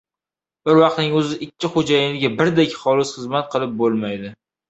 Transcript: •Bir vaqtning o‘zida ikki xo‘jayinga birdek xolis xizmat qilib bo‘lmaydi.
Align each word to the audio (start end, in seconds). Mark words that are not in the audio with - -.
•Bir 0.67 0.77
vaqtning 0.77 1.11
o‘zida 1.19 1.37
ikki 1.47 1.69
xo‘jayinga 1.75 2.31
birdek 2.41 2.73
xolis 2.85 3.13
xizmat 3.19 3.53
qilib 3.57 3.79
bo‘lmaydi. 3.83 4.35